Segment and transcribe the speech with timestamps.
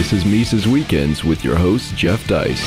[0.00, 2.64] This is Mises Weekends with your host, Jeff Deist.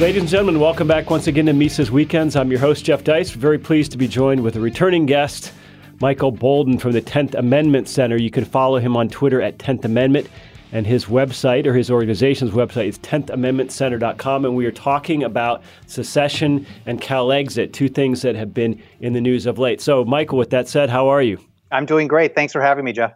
[0.00, 2.34] Ladies and gentlemen, welcome back once again to Mises Weekends.
[2.34, 3.34] I'm your host, Jeff Deist.
[3.34, 5.52] Very pleased to be joined with a returning guest,
[6.00, 8.16] Michael Boldin from the 10th Amendment Center.
[8.16, 10.26] You can follow him on Twitter at 10th Amendment,
[10.72, 14.46] and his website or his organization's website is 10thamendmentcenter.com.
[14.46, 19.20] And we are talking about secession and CalExit, two things that have been in the
[19.20, 19.82] news of late.
[19.82, 21.38] So, Michael, with that said, how are you?
[21.72, 22.34] I'm doing great.
[22.34, 23.12] Thanks for having me, Jeff.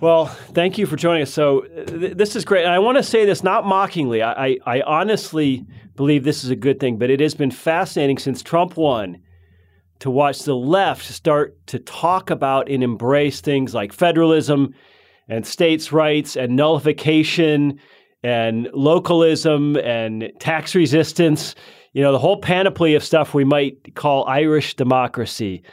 [0.00, 1.32] Well, thank you for joining us.
[1.32, 2.64] So, uh, th- this is great.
[2.64, 4.22] And I want to say this not mockingly.
[4.22, 8.18] I, I, I honestly believe this is a good thing, but it has been fascinating
[8.18, 9.20] since Trump won
[9.98, 14.72] to watch the left start to talk about and embrace things like federalism
[15.28, 17.80] and states' rights and nullification
[18.22, 21.56] and localism and tax resistance.
[21.92, 25.64] You know, the whole panoply of stuff we might call Irish democracy.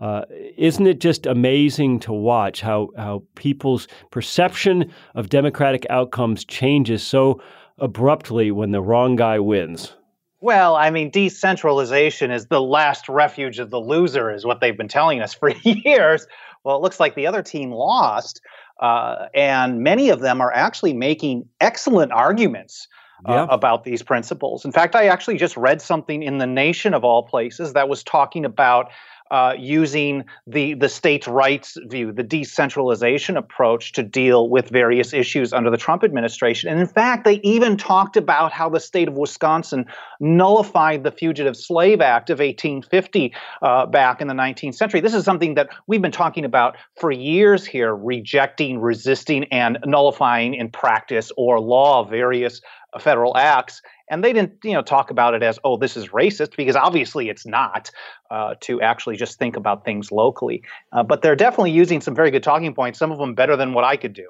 [0.00, 0.22] Uh,
[0.56, 7.40] isn't it just amazing to watch how, how people's perception of democratic outcomes changes so
[7.78, 9.94] abruptly when the wrong guy wins?
[10.40, 14.88] Well, I mean, decentralization is the last refuge of the loser, is what they've been
[14.88, 16.26] telling us for years.
[16.64, 18.40] Well, it looks like the other team lost,
[18.80, 22.88] uh, and many of them are actually making excellent arguments.
[23.28, 23.46] Uh, yeah.
[23.50, 24.64] about these principles.
[24.64, 28.02] In fact, I actually just read something in the Nation of all places that was
[28.02, 28.90] talking about
[29.30, 35.52] uh, using the the states' rights view, the decentralization approach to deal with various issues
[35.52, 36.70] under the Trump administration.
[36.70, 39.86] And in fact, they even talked about how the state of Wisconsin
[40.18, 45.00] nullified the Fugitive Slave Act of 1850 uh, back in the 19th century.
[45.00, 50.54] This is something that we've been talking about for years here, rejecting, resisting, and nullifying
[50.54, 52.60] in practice or law various
[52.98, 56.56] federal acts and they didn't you know talk about it as oh this is racist
[56.56, 57.90] because obviously it's not
[58.30, 60.62] uh, to actually just think about things locally.
[60.92, 63.72] Uh, but they're definitely using some very good talking points some of them better than
[63.72, 64.28] what i could do.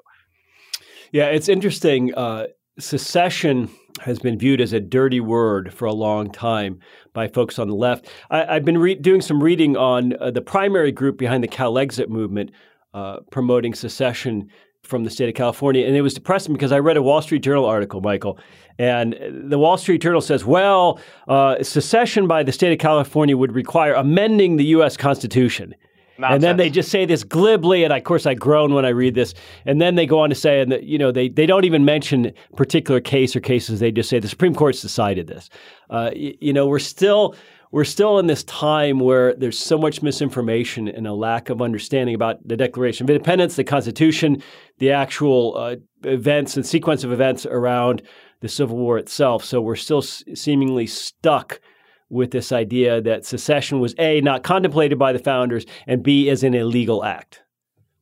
[1.11, 2.47] Yeah it's interesting uh,
[2.79, 3.69] secession
[3.99, 6.79] has been viewed as a dirty word for a long time
[7.13, 8.07] by folks on the left.
[8.29, 12.07] I, have been re- doing some reading on uh, the primary group behind the calexit
[12.07, 12.51] movement
[12.93, 14.49] uh, promoting secession
[14.91, 15.87] from the state of California.
[15.87, 18.37] And it was depressing because I read a Wall Street Journal article, Michael,
[18.77, 19.15] and
[19.49, 23.93] the Wall Street Journal says, well, uh, secession by the state of California would require
[23.93, 24.95] amending the U.S.
[24.97, 25.73] Constitution.
[26.17, 26.35] Nonsense.
[26.35, 29.15] And then they just say this glibly, and of course I groan when I read
[29.15, 29.33] this.
[29.65, 32.31] And then they go on to say, and you know, they, they don't even mention
[32.55, 33.79] particular case or cases.
[33.79, 35.49] They just say the Supreme Court's decided this.
[35.89, 37.35] Uh, you, you know, we're still
[37.71, 42.13] we're still in this time where there's so much misinformation and a lack of understanding
[42.15, 44.43] about the Declaration of Independence, the Constitution,
[44.79, 48.01] the actual uh, events and sequence of events around
[48.41, 49.45] the Civil War itself.
[49.45, 51.61] So we're still s- seemingly stuck
[52.09, 56.43] with this idea that secession was A, not contemplated by the founders, and B, is
[56.43, 57.40] an illegal act.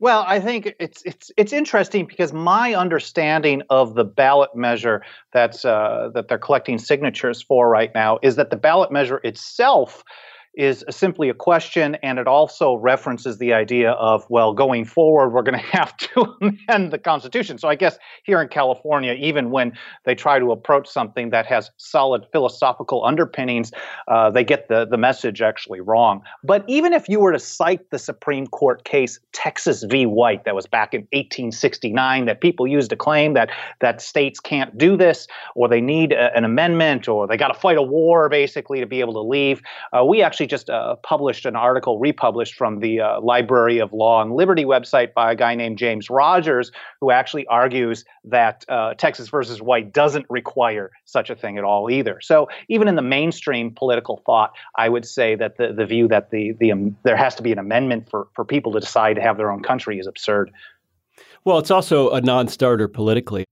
[0.01, 5.65] Well, I think it's it's it's interesting because my understanding of the ballot measure that's
[5.65, 10.03] uh, that they're collecting signatures for right now is that the ballot measure itself
[10.59, 15.41] is simply a question, and it also references the idea of, well, going forward, we're
[15.41, 17.57] going to have to amend the Constitution.
[17.57, 19.73] So I guess here in California, even when
[20.05, 23.71] they try to approach something that has solid philosophical underpinnings,
[24.07, 26.21] uh, they get the, the message actually wrong.
[26.43, 30.05] But even if you were to cite the Supreme Court case Texas v.
[30.05, 33.49] White, that was back in 1869, that people used to claim that,
[33.79, 37.59] that states can't do this, or they need a, an amendment, or they got to
[37.59, 39.61] fight a war basically to be able to leave,
[39.93, 43.93] uh, we actually actually just uh, published an article, republished from the uh, Library of
[43.93, 48.93] Law and Liberty website by a guy named James Rogers, who actually argues that uh,
[48.95, 52.19] Texas versus White doesn't require such a thing at all either.
[52.21, 56.31] So even in the mainstream political thought, I would say that the, the view that
[56.31, 59.21] the, the um, there has to be an amendment for, for people to decide to
[59.21, 60.51] have their own country is absurd.
[61.45, 63.45] Well, it's also a non starter politically.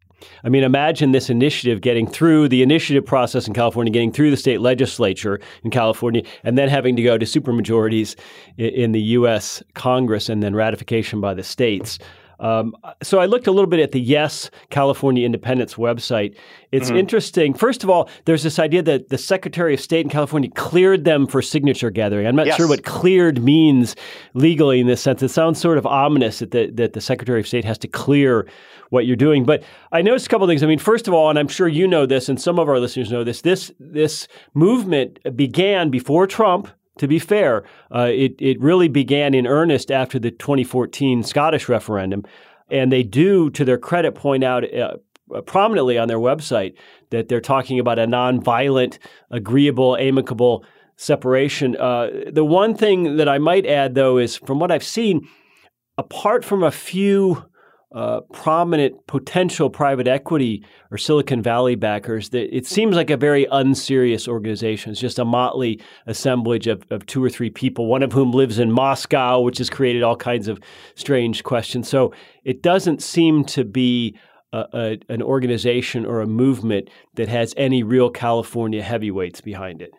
[0.43, 4.37] I mean, imagine this initiative getting through the initiative process in California, getting through the
[4.37, 8.15] state legislature in California, and then having to go to supermajorities
[8.57, 9.61] in the U.S.
[9.73, 11.99] Congress and then ratification by the states.
[12.39, 16.35] Um, so I looked a little bit at the Yes California Independence website.
[16.71, 16.97] It's mm-hmm.
[16.97, 17.53] interesting.
[17.53, 21.27] First of all, there's this idea that the Secretary of State in California cleared them
[21.27, 22.27] for signature gathering.
[22.27, 22.57] I'm not yes.
[22.57, 23.95] sure what cleared means
[24.33, 25.23] legally in this sense.
[25.23, 28.47] It sounds sort of ominous that the, that the Secretary of State has to clear
[28.89, 29.43] what you're doing.
[29.45, 30.63] But I noticed a couple of things.
[30.63, 32.79] I mean, first of all, and I'm sure you know this, and some of our
[32.79, 33.41] listeners know this.
[33.41, 37.63] This this movement began before Trump to be fair,
[37.93, 42.23] uh, it, it really began in earnest after the 2014 Scottish referendum.
[42.69, 44.97] And they do, to their credit, point out uh,
[45.45, 46.75] prominently on their website
[47.09, 48.97] that they're talking about a nonviolent,
[49.31, 50.65] agreeable, amicable
[50.97, 51.75] separation.
[51.77, 55.27] Uh, the one thing that I might add, though, is from what I've seen,
[55.97, 57.45] apart from a few
[57.93, 63.47] uh, prominent potential private equity or Silicon Valley backers, that it seems like a very
[63.51, 64.91] unserious organization.
[64.91, 68.59] It's just a motley assemblage of, of two or three people, one of whom lives
[68.59, 70.59] in Moscow, which has created all kinds of
[70.95, 71.87] strange questions.
[71.87, 72.13] So
[72.43, 74.17] it doesn't seem to be
[74.51, 79.91] a, a, an organization or a movement that has any real California heavyweights behind it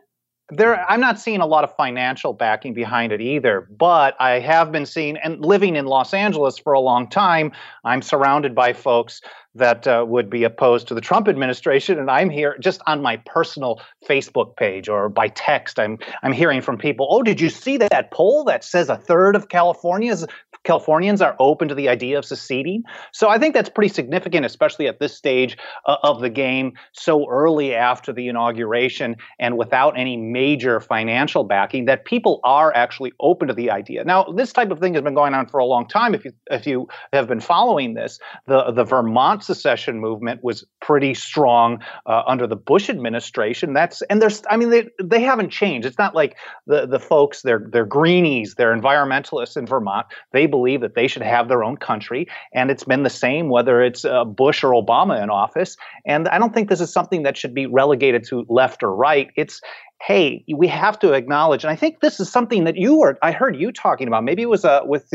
[0.51, 4.73] there i'm not seeing a lot of financial backing behind it either but i have
[4.73, 7.53] been seeing and living in los angeles for a long time
[7.85, 9.21] i'm surrounded by folks
[9.55, 13.17] that uh, would be opposed to the Trump administration, and I'm here just on my
[13.27, 15.79] personal Facebook page or by text.
[15.79, 17.09] I'm I'm hearing from people.
[17.11, 20.27] Oh, did you see that poll that says a third of California's
[20.65, 22.83] Californians are open to the idea of seceding?
[23.13, 25.57] So I think that's pretty significant, especially at this stage
[25.87, 31.87] uh, of the game, so early after the inauguration and without any major financial backing,
[31.87, 34.05] that people are actually open to the idea.
[34.05, 36.15] Now, this type of thing has been going on for a long time.
[36.15, 41.15] If you if you have been following this, the the Vermont secession movement was pretty
[41.15, 43.73] strong uh, under the Bush administration.
[43.73, 45.87] That's and there's I mean they they haven't changed.
[45.87, 46.37] It's not like
[46.67, 50.07] the the folks they're they're greenies, they're environmentalists in Vermont.
[50.33, 53.83] They believe that they should have their own country, and it's been the same whether
[53.83, 55.77] it's uh, Bush or Obama in office.
[56.07, 59.31] And I don't think this is something that should be relegated to left or right.
[59.35, 59.61] It's
[60.01, 63.33] hey, we have to acknowledge, and I think this is something that you were, I
[63.33, 64.23] heard you talking about.
[64.23, 65.13] Maybe it was uh, with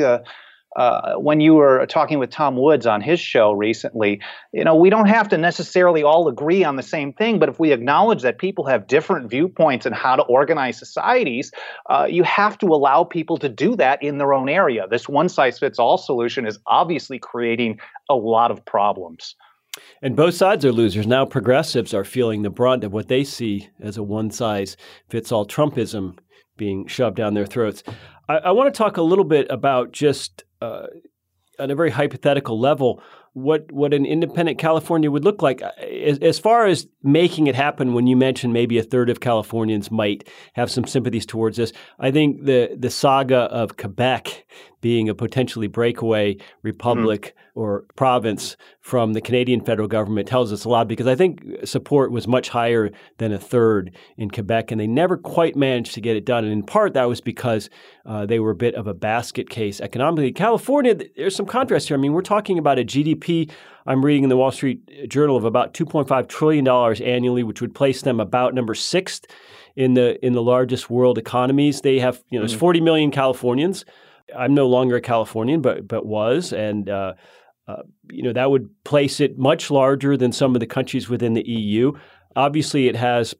[0.75, 4.21] uh, when you were talking with Tom Woods on his show recently,
[4.51, 7.59] you know, we don't have to necessarily all agree on the same thing, but if
[7.59, 11.51] we acknowledge that people have different viewpoints on how to organize societies,
[11.89, 14.87] uh, you have to allow people to do that in their own area.
[14.89, 17.79] This one size fits all solution is obviously creating
[18.09, 19.35] a lot of problems.
[20.01, 21.07] And both sides are losers.
[21.07, 24.77] Now progressives are feeling the brunt of what they see as a one size
[25.09, 26.17] fits all Trumpism
[26.57, 27.83] being shoved down their throats.
[28.29, 30.87] I, I want to talk a little bit about just uh,
[31.59, 33.01] on a very hypothetical level
[33.33, 35.61] what what an independent California would look like.
[35.61, 39.91] As, as, far as making it happen, when you mentioned maybe a third of Californians
[39.91, 44.45] might have some sympathies towards this, I think the the saga of Quebec
[44.81, 47.52] being a potentially breakaway republic mm-hmm.
[47.55, 52.11] Or province from the Canadian federal government tells us a lot because I think support
[52.11, 52.89] was much higher
[53.19, 56.43] than a third in Quebec, and they never quite managed to get it done.
[56.43, 57.69] And in part, that was because
[58.05, 60.31] uh, they were a bit of a basket case economically.
[60.31, 61.97] California, there's some contrast here.
[61.97, 63.51] I mean, we're talking about a GDP.
[63.85, 67.75] I'm reading in the Wall Street Journal of about 2.5 trillion dollars annually, which would
[67.75, 69.21] place them about number six
[69.75, 71.81] in the in the largest world economies.
[71.81, 72.49] They have you know, mm-hmm.
[72.49, 73.85] there's 40 million Californians.
[74.35, 77.13] I'm no longer a Californian, but but was, and uh,
[77.67, 81.33] uh, you know that would place it much larger than some of the countries within
[81.33, 81.93] the EU.
[82.35, 83.33] Obviously, it has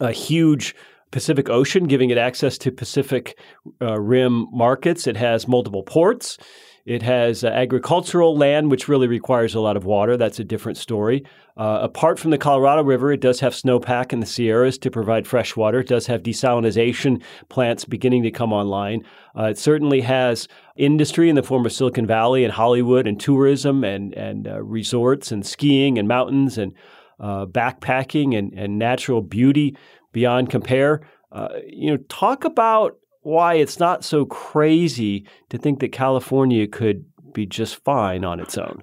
[0.00, 0.74] a huge
[1.10, 3.38] Pacific Ocean, giving it access to Pacific
[3.80, 5.06] uh, Rim markets.
[5.06, 6.38] It has multiple ports.
[6.84, 10.16] It has uh, agricultural land, which really requires a lot of water.
[10.16, 11.22] That's a different story.
[11.56, 15.26] Uh, apart from the Colorado River, it does have snowpack in the Sierras to provide
[15.26, 15.80] fresh water.
[15.80, 19.04] It does have desalination plants beginning to come online.
[19.38, 23.84] Uh, it certainly has industry in the form of Silicon Valley and Hollywood and tourism
[23.84, 26.72] and, and uh, resorts and skiing and mountains and
[27.20, 29.76] uh, backpacking and, and natural beauty
[30.12, 31.02] beyond compare.
[31.30, 37.04] Uh, you know, talk about why it's not so crazy to think that California could
[37.32, 38.82] be just fine on its own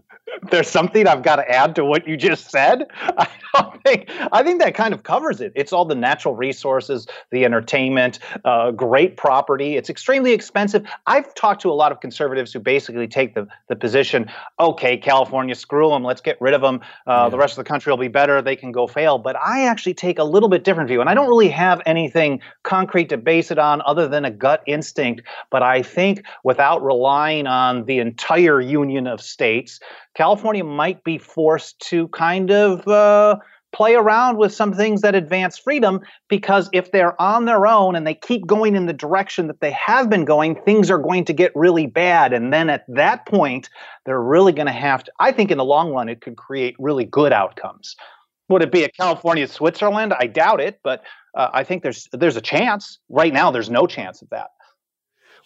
[0.51, 2.85] there's something I've got to add to what you just said.
[3.17, 5.51] I don't think I think that kind of covers it.
[5.55, 9.77] It's all the natural resources, the entertainment, uh, great property.
[9.77, 10.85] It's extremely expensive.
[11.07, 15.55] I've talked to a lot of conservatives who basically take the the position, okay, California,
[15.55, 16.81] screw them, let's get rid of them.
[17.07, 17.29] Uh, yeah.
[17.29, 18.41] The rest of the country will be better.
[18.41, 19.17] They can go fail.
[19.17, 22.41] But I actually take a little bit different view, and I don't really have anything
[22.63, 25.21] concrete to base it on other than a gut instinct.
[25.49, 29.79] But I think without relying on the entire union of states
[30.15, 33.37] California might be forced to kind of uh,
[33.75, 38.07] play around with some things that advance freedom because if they're on their own and
[38.07, 41.33] they keep going in the direction that they have been going, things are going to
[41.33, 42.31] get really bad.
[42.31, 43.69] And then at that point,
[44.05, 46.75] they're really going to have to, I think in the long run, it could create
[46.79, 47.95] really good outcomes.
[48.47, 50.13] Would it be a California Switzerland?
[50.17, 51.03] I doubt it, but
[51.35, 52.99] uh, I think there's there's a chance.
[53.09, 54.49] Right now, there's no chance of that.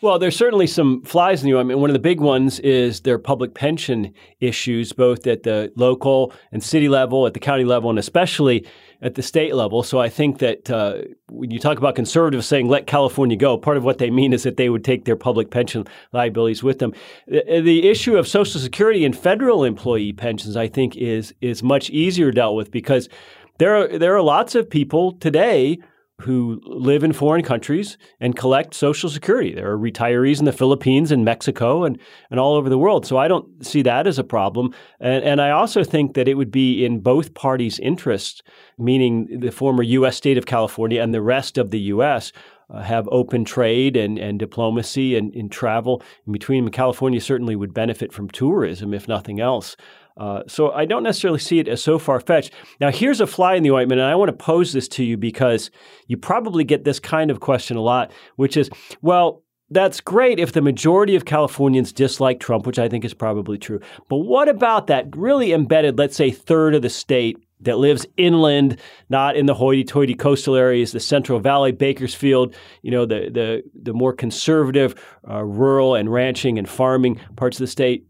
[0.02, 1.58] Well, there's certainly some flies in the.
[1.58, 5.74] I mean, one of the big ones is their public pension issues, both at the
[5.76, 8.66] local and city level, at the county level, and especially
[9.02, 9.84] at the state level.
[9.84, 13.76] So I think that uh, when you talk about conservatives saying "let California go," part
[13.76, 16.94] of what they mean is that they would take their public pension liabilities with them.
[17.28, 21.90] The, the issue of Social Security and federal employee pensions, I think, is is much
[21.90, 23.10] easier dealt with because
[23.58, 25.80] there are there are lots of people today
[26.20, 29.54] who live in foreign countries and collect Social Security.
[29.54, 31.98] There are retirees in the Philippines and Mexico and,
[32.30, 33.06] and all over the world.
[33.06, 34.74] So I don't see that as a problem.
[35.00, 38.42] And, and I also think that it would be in both parties' interests,
[38.78, 40.18] meaning the former U.S.
[40.18, 42.32] state of California and the rest of the U.S.,
[42.70, 46.72] uh, have open trade and, and diplomacy and, and travel in between them.
[46.72, 49.76] California certainly would benefit from tourism, if nothing else.
[50.18, 52.52] Uh, so I don't necessarily see it as so far fetched.
[52.82, 55.16] Now, here's a fly in the ointment, and I want to pose this to you
[55.16, 55.72] because
[56.08, 58.70] you probably get this kind of question a lot, which is,
[59.02, 63.58] well, that's great if the majority of Californians dislike Trump, which I think is probably
[63.58, 63.80] true.
[64.10, 68.80] But what about that really embedded, let's say, third of the state that lives inland,
[69.10, 73.94] not in the hoity-toity coastal areas, the Central Valley, Bakersfield, you know, the the the
[73.94, 74.96] more conservative,
[75.30, 78.06] uh, rural and ranching and farming parts of the state.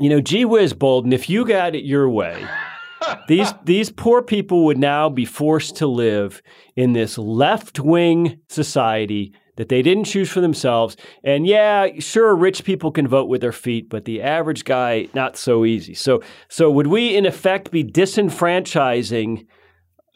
[0.00, 2.46] You know, gee whiz, Boldin, if you got it your way,
[3.28, 6.42] these these poor people would now be forced to live
[6.76, 10.96] in this left wing society that they didn't choose for themselves.
[11.22, 15.36] And yeah, sure, rich people can vote with their feet, but the average guy, not
[15.36, 15.94] so easy.
[15.94, 19.46] So, so would we in effect be disenfranchising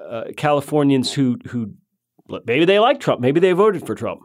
[0.04, 1.74] uh, Californians who who
[2.44, 4.22] maybe they like Trump, maybe they voted for Trump?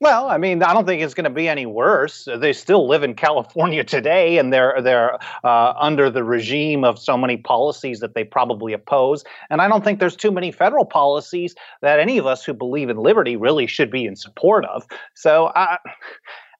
[0.00, 2.26] Well, I mean, I don't think it's going to be any worse.
[2.38, 7.18] They still live in California today, and they're they're uh, under the regime of so
[7.18, 9.24] many policies that they probably oppose.
[9.50, 12.88] And I don't think there's too many federal policies that any of us who believe
[12.88, 14.86] in liberty really should be in support of.
[15.14, 15.78] So I.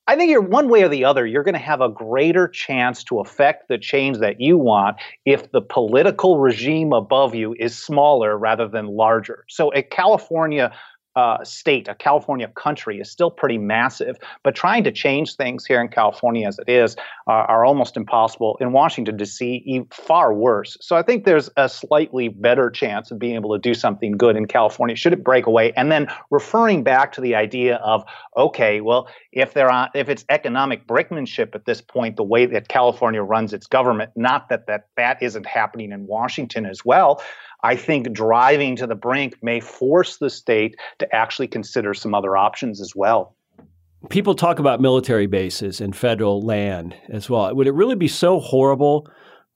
[0.07, 3.05] I think you're one way or the other, you're going to have a greater chance
[3.05, 8.37] to affect the change that you want if the political regime above you is smaller
[8.37, 9.45] rather than larger.
[9.49, 10.73] So, a California
[11.17, 14.17] uh, state, a California country, is still pretty massive.
[14.43, 18.57] But trying to change things here in California as it is uh, are almost impossible.
[18.61, 20.77] In Washington, D.C., far worse.
[20.81, 24.37] So I think there's a slightly better chance of being able to do something good
[24.37, 25.73] in California should it break away.
[25.73, 28.05] And then referring back to the idea of,
[28.37, 32.69] okay, well, if there are, if it's economic brinkmanship at this point, the way that
[32.69, 37.23] California runs its government, not that that, that isn't happening in Washington as well.
[37.63, 42.37] I think driving to the brink may force the state to actually consider some other
[42.37, 43.35] options as well.
[44.09, 47.55] People talk about military bases and federal land as well.
[47.55, 49.07] Would it really be so horrible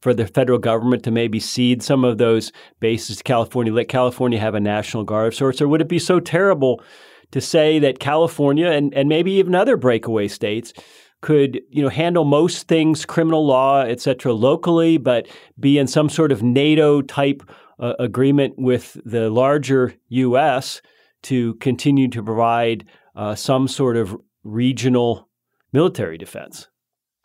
[0.03, 4.39] for the federal government to maybe cede some of those bases to California, let California
[4.39, 5.63] have a national guard of sorts?
[5.63, 6.83] Or would it be so terrible
[7.31, 10.75] to say that California and, and maybe even other breakaway states
[11.23, 15.27] could you know handle most things criminal law et cetera locally but
[15.59, 17.43] be in some sort of nato type
[17.79, 20.81] uh, agreement with the larger U.S.
[21.25, 22.85] to continue to provide
[23.17, 25.29] uh, some sort of regional
[25.73, 26.69] military defense.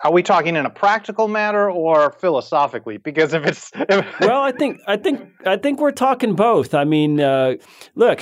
[0.01, 2.97] Are we talking in a practical matter or philosophically?
[2.97, 6.73] Because if it's if well, I think I think I think we're talking both.
[6.73, 7.55] I mean, uh,
[7.95, 8.21] look,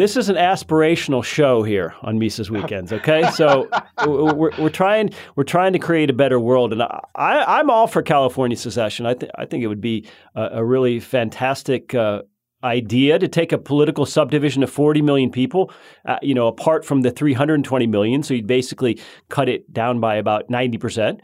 [0.00, 2.92] this is an aspirational show here on Mises Weekends.
[2.92, 3.68] Okay, so
[4.06, 8.02] we're, we're trying we're trying to create a better world, and I, am all for
[8.02, 9.06] California secession.
[9.06, 11.94] I think I think it would be a, a really fantastic.
[11.94, 12.22] Uh,
[12.64, 15.72] idea to take a political subdivision of 40 million people,
[16.06, 18.22] uh, you know, apart from the 320 million.
[18.22, 21.18] So you'd basically cut it down by about 90%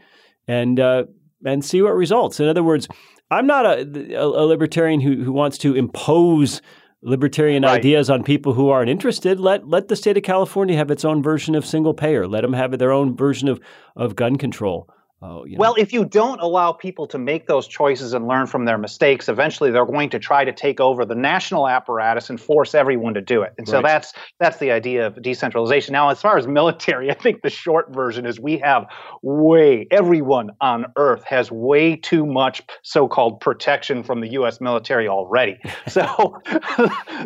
[0.49, 1.05] and, uh,
[1.45, 2.41] and see what results.
[2.41, 2.89] In other words,
[3.31, 3.81] I'm not a,
[4.21, 6.61] a, libertarian who, who wants to impose
[7.01, 7.79] libertarian right.
[7.79, 9.39] ideas on people who aren't interested.
[9.39, 12.27] Let let the state of California have its own version of single payer.
[12.27, 13.59] Let them have their own version of
[13.95, 14.89] of gun control.
[15.21, 15.59] Oh, you know.
[15.59, 19.27] Well, if you don't allow people to make those choices and learn from their mistakes,
[19.27, 23.21] eventually they're going to try to take over the national apparatus and force everyone to
[23.21, 23.53] do it.
[23.57, 23.71] And right.
[23.71, 25.91] so that's that's the idea of decentralization.
[25.91, 28.87] Now, as far as military, I think the short version is we have
[29.21, 35.57] way everyone on earth has way too much so-called protection from the US military already.
[35.87, 36.39] So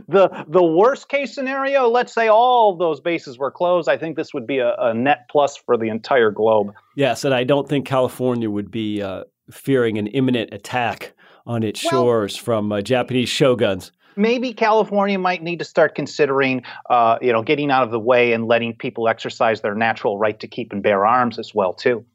[0.08, 4.34] the the worst case scenario, let's say all those bases were closed, I think this
[4.34, 6.74] would be a, a net plus for the entire globe.
[6.96, 11.14] Yes, and I don't think California would be uh, fearing an imminent attack
[11.46, 13.92] on its well, shores from uh, Japanese shoguns.
[14.16, 18.34] Maybe California might need to start considering, uh, you know, getting out of the way
[18.34, 22.06] and letting people exercise their natural right to keep and bear arms as well, too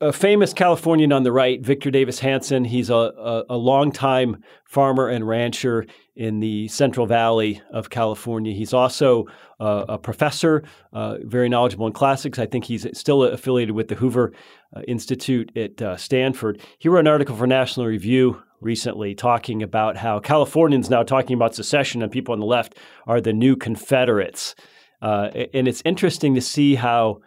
[0.00, 2.64] a famous Californian on the right, Victor Davis Hanson.
[2.64, 8.52] He's a, a, a longtime farmer and rancher in the Central Valley of California.
[8.52, 9.26] He's also
[9.60, 12.38] uh, a professor, uh, very knowledgeable in classics.
[12.38, 14.32] I think he's still affiliated with the Hoover
[14.74, 16.60] uh, Institute at uh, Stanford.
[16.78, 21.54] He wrote an article for National Review recently talking about how Californians now talking about
[21.54, 24.54] secession and people on the left are the new Confederates.
[25.02, 27.20] Uh, and it's interesting to see how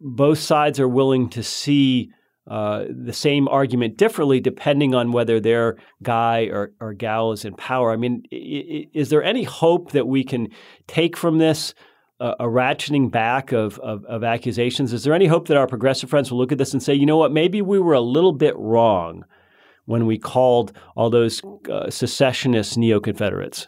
[0.00, 2.12] both sides are willing to see
[2.48, 7.54] uh, the same argument differently depending on whether their guy or, or gal is in
[7.54, 7.90] power.
[7.90, 10.48] I mean, is there any hope that we can
[10.86, 11.74] take from this
[12.20, 14.92] a, a ratcheting back of, of, of, accusations?
[14.92, 17.06] Is there any hope that our progressive friends will look at this and say, you
[17.06, 19.24] know what, maybe we were a little bit wrong
[19.86, 23.66] when we called all those uh, secessionist neo Confederates?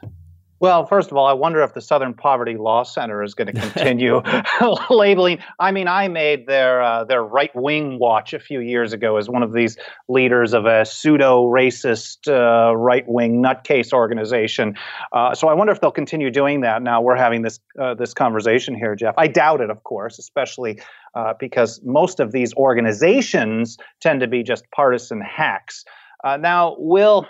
[0.60, 3.60] Well, first of all, I wonder if the Southern Poverty Law Center is going to
[3.60, 4.22] continue
[4.90, 5.38] labeling.
[5.60, 9.28] I mean, I made their uh, their right wing watch a few years ago as
[9.28, 9.76] one of these
[10.08, 14.76] leaders of a pseudo racist uh, right wing nutcase organization.
[15.12, 16.82] Uh, so I wonder if they'll continue doing that.
[16.82, 19.14] Now we're having this uh, this conversation here, Jeff.
[19.16, 20.80] I doubt it, of course, especially
[21.14, 25.84] uh, because most of these organizations tend to be just partisan hacks.
[26.24, 27.28] Uh, now, will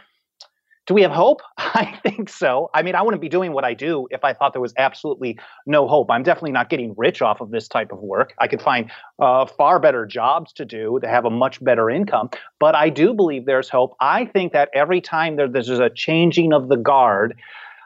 [0.88, 1.42] do we have hope?
[1.58, 2.70] I think so.
[2.72, 5.38] I mean, I wouldn't be doing what I do if I thought there was absolutely
[5.66, 6.10] no hope.
[6.10, 8.32] I'm definitely not getting rich off of this type of work.
[8.38, 12.30] I could find uh, far better jobs to do to have a much better income.
[12.58, 13.96] But I do believe there's hope.
[14.00, 17.38] I think that every time there, there's a changing of the guard,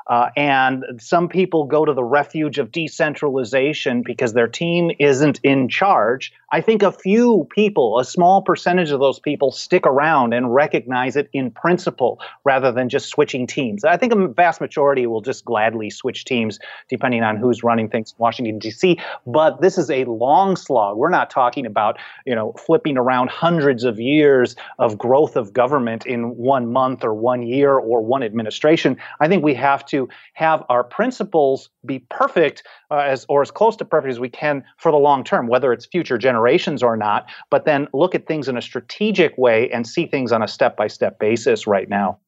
[0.06, 5.68] uh, and some people go to the refuge of decentralization because their team isn't in
[5.68, 6.32] charge.
[6.50, 11.16] I think a few people, a small percentage of those people, stick around and recognize
[11.16, 13.84] it in principle rather than just switching teams.
[13.84, 18.10] I think a vast majority will just gladly switch teams depending on who's running things
[18.10, 18.98] in Washington, D.C.
[19.26, 20.96] But this is a long slog.
[20.96, 26.06] We're not talking about, you know, flipping around hundreds of years of growth of government
[26.06, 28.96] in one month or one year or one administration.
[29.20, 33.50] I think we have to to have our principles be perfect uh, as or as
[33.50, 36.96] close to perfect as we can for the long term, whether it's future generations or
[36.96, 37.26] not.
[37.50, 40.76] But then look at things in a strategic way and see things on a step
[40.76, 42.18] by step basis right now.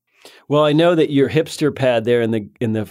[0.48, 2.88] Well, I know that your hipster pad there in the in the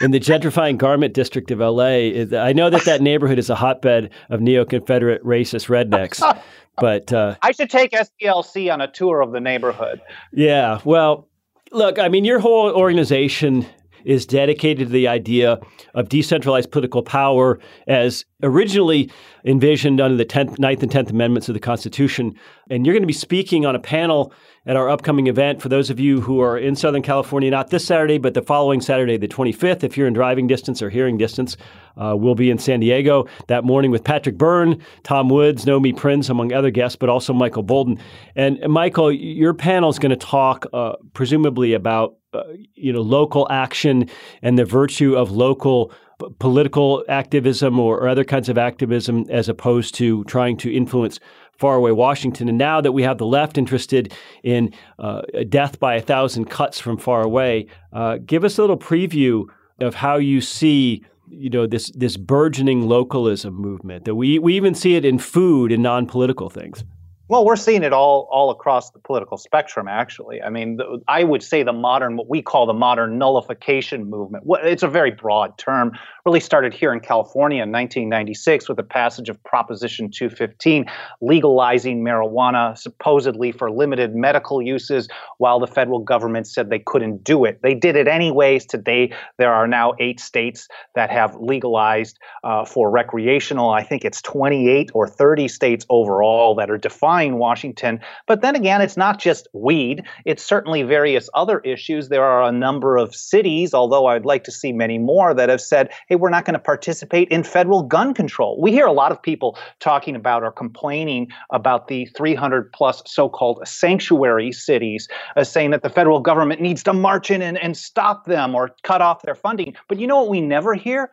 [0.00, 2.10] in the gentrifying garment district of LA.
[2.12, 6.22] Is, I know that that neighborhood is a hotbed of neo-Confederate racist rednecks.
[6.80, 10.00] But uh, I should take SPLC on a tour of the neighborhood.
[10.32, 10.80] Yeah.
[10.84, 11.28] Well,
[11.72, 13.66] look, I mean, your whole organization
[14.04, 15.58] is dedicated to the idea
[15.94, 19.10] of decentralized political power as originally
[19.44, 22.34] envisioned under the 10th, 9th and 10th Amendments of the Constitution.
[22.70, 24.32] And you're going to be speaking on a panel
[24.68, 27.86] at our upcoming event for those of you who are in Southern California, not this
[27.86, 29.82] Saturday, but the following Saturday, the 25th.
[29.82, 31.56] If you're in driving distance or hearing distance,
[31.96, 36.28] uh, we'll be in San Diego that morning with Patrick Byrne, Tom Woods, Nomi Prins,
[36.28, 37.98] among other guests, but also Michael Boldin.
[38.36, 42.42] And, Michael, your panel is going to talk uh, presumably about uh,
[42.74, 44.08] you know local action
[44.42, 45.92] and the virtue of local
[46.38, 51.20] political activism or, or, other kinds of activism as opposed to trying to influence
[51.58, 52.48] faraway Washington.
[52.48, 54.12] And now that we have the left interested
[54.42, 58.78] in uh, death by a thousand cuts from far away, uh, give us a little
[58.78, 59.44] preview
[59.80, 64.74] of how you see you know this this burgeoning localism movement that we we even
[64.74, 66.84] see it in food and non-political things.
[67.30, 69.86] Well, we're seeing it all all across the political spectrum.
[69.86, 74.08] Actually, I mean, the, I would say the modern, what we call the modern nullification
[74.08, 74.44] movement.
[74.64, 75.92] It's a very broad term.
[76.24, 80.86] Really started here in California in 1996 with the passage of Proposition 215,
[81.20, 87.44] legalizing marijuana supposedly for limited medical uses, while the federal government said they couldn't do
[87.44, 87.60] it.
[87.62, 88.64] They did it anyways.
[88.64, 93.68] Today, there are now eight states that have legalized uh, for recreational.
[93.68, 98.00] I think it's 28 or 30 states overall that are defined Washington.
[98.26, 102.08] But then again, it's not just weed, it's certainly various other issues.
[102.08, 105.60] There are a number of cities, although I'd like to see many more, that have
[105.60, 108.60] said, hey, we're not going to participate in federal gun control.
[108.60, 113.28] We hear a lot of people talking about or complaining about the 300 plus so
[113.28, 117.76] called sanctuary cities, uh, saying that the federal government needs to march in and, and
[117.76, 119.74] stop them or cut off their funding.
[119.88, 121.10] But you know what we never hear?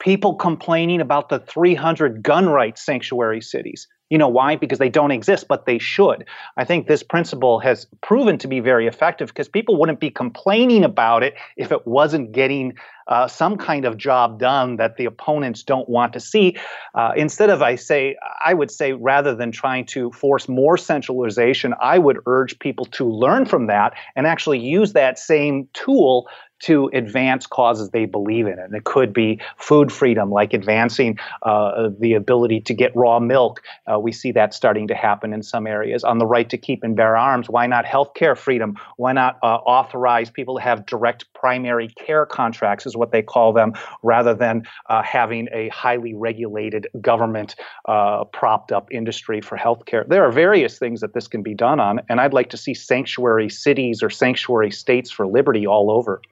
[0.00, 3.86] People complaining about the 300 gun rights sanctuary cities.
[4.10, 4.56] You know why?
[4.56, 6.24] Because they don't exist, but they should.
[6.56, 10.84] I think this principle has proven to be very effective because people wouldn't be complaining
[10.84, 12.74] about it if it wasn't getting
[13.06, 16.56] uh, some kind of job done that the opponents don't want to see.
[16.94, 21.74] Uh, instead of, I say, I would say, rather than trying to force more centralization,
[21.80, 26.28] I would urge people to learn from that and actually use that same tool
[26.60, 28.58] to advance causes they believe in.
[28.58, 33.60] And it could be food freedom, like advancing uh, the ability to get raw milk.
[33.86, 36.04] Uh, we see that starting to happen in some areas.
[36.04, 38.76] On the right to keep and bear arms, why not healthcare freedom?
[38.96, 43.52] Why not uh, authorize people to have direct primary care contracts, is what they call
[43.52, 50.08] them, rather than uh, having a highly regulated government uh, propped up industry for healthcare?
[50.08, 52.74] There are various things that this can be done on, and I'd like to see
[52.74, 56.22] sanctuary cities or sanctuary states for liberty all over.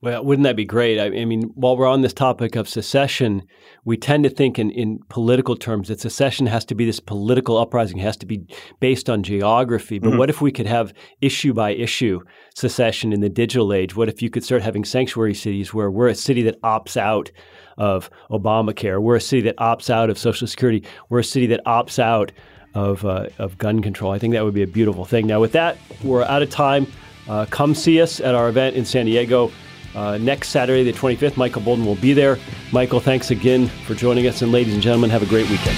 [0.00, 1.00] Well, wouldn't that be great?
[1.00, 3.42] I, I, mean, while we're on this topic of secession,
[3.84, 7.58] we tend to think in, in political terms that secession has to be this political
[7.58, 8.46] uprising, has to be
[8.78, 9.98] based on geography.
[9.98, 10.18] But mm-hmm.
[10.18, 12.20] what if we could have issue by issue
[12.54, 13.96] secession in the digital age?
[13.96, 17.32] What if you could start having sanctuary cities where we're a city that opts out
[17.76, 21.64] of Obamacare, we're a city that opts out of Social Security, we're a city that
[21.64, 22.30] opts out
[22.74, 24.12] of, uh, of gun control?
[24.12, 25.26] I think that would be a beautiful thing.
[25.26, 26.86] Now, with that, we're out of time.
[27.28, 29.50] Uh, come see us at our event in San Diego.
[29.98, 32.38] Uh, next Saturday, the 25th, Michael Boldin will be there.
[32.70, 34.42] Michael, thanks again for joining us.
[34.42, 35.76] And ladies and gentlemen, have a great weekend.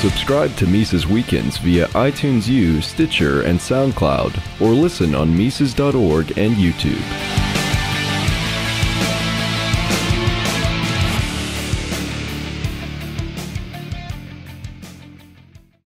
[0.00, 6.54] Subscribe to Mises Weekends via iTunes U, Stitcher, and SoundCloud, or listen on Mises.org and
[6.56, 7.41] YouTube.